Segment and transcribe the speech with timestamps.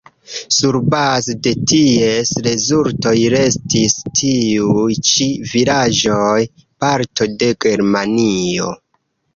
[0.59, 6.37] Surbaze de ties rezultoj restis tiuj ĉi vilaĝoj
[6.87, 8.77] parto de Germanio.